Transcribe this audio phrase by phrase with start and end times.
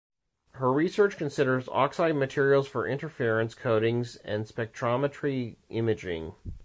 [0.53, 6.33] Her research considers oxide materials for interference coatings and spectrometry imaging.